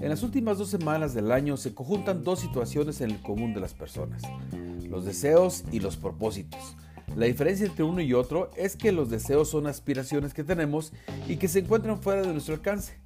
[0.00, 3.60] En las últimas dos semanas del año se conjuntan dos situaciones en el común de
[3.60, 4.22] las personas,
[4.86, 6.76] los deseos y los propósitos.
[7.16, 10.92] La diferencia entre uno y otro es que los deseos son aspiraciones que tenemos
[11.26, 12.98] y que se encuentran fuera de nuestro alcance,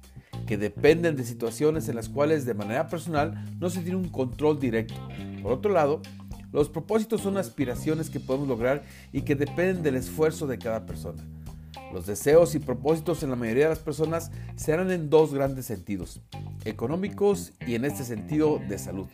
[0.45, 4.59] que dependen de situaciones en las cuales de manera personal no se tiene un control
[4.59, 4.95] directo.
[5.41, 6.01] Por otro lado,
[6.51, 8.83] los propósitos son aspiraciones que podemos lograr
[9.13, 11.23] y que dependen del esfuerzo de cada persona.
[11.93, 15.65] Los deseos y propósitos en la mayoría de las personas se harán en dos grandes
[15.65, 16.21] sentidos,
[16.65, 19.07] económicos y en este sentido de salud.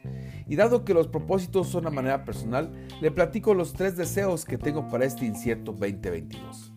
[0.47, 4.57] Y dado que los propósitos son a manera personal, le platico los tres deseos que
[4.57, 6.73] tengo para este incierto 2022.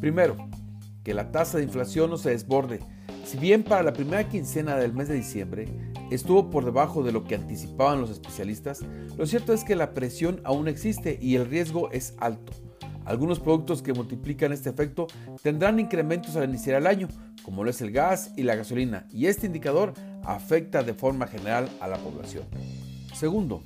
[0.00, 0.36] Primero,
[1.02, 2.80] que la tasa de inflación no se desborde.
[3.24, 5.68] Si bien para la primera quincena del mes de diciembre
[6.10, 8.80] estuvo por debajo de lo que anticipaban los especialistas,
[9.16, 12.52] lo cierto es que la presión aún existe y el riesgo es alto.
[13.06, 15.06] Algunos productos que multiplican este efecto
[15.40, 17.08] tendrán incrementos al iniciar el año,
[17.44, 19.94] como lo es el gas y la gasolina, y este indicador
[20.24, 22.44] afecta de forma general a la población.
[23.14, 23.62] Segundo,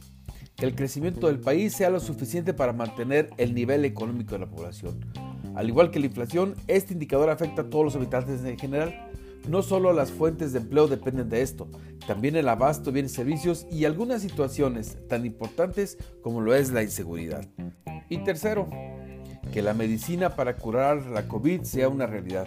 [0.56, 4.50] que el crecimiento del país sea lo suficiente para mantener el nivel económico de la
[4.50, 5.00] población.
[5.54, 9.10] Al igual que la inflación, este indicador afecta a todos los habitantes en general.
[9.48, 11.66] No solo las fuentes de empleo dependen de esto,
[12.06, 16.70] también el abasto de bienes y servicios y algunas situaciones tan importantes como lo es
[16.70, 17.48] la inseguridad.
[18.10, 18.68] Y tercero,
[19.50, 22.46] que la medicina para curar la COVID sea una realidad.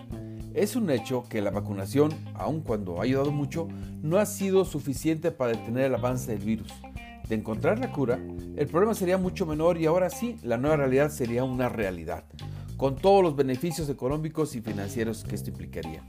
[0.53, 3.67] Es un hecho que la vacunación, aun cuando ha ayudado mucho,
[4.01, 6.71] no ha sido suficiente para detener el avance del virus.
[7.27, 8.19] De encontrar la cura,
[8.55, 12.23] el problema sería mucho menor y ahora sí, la nueva realidad sería una realidad,
[12.77, 16.03] con todos los beneficios económicos y financieros que esto implicaría.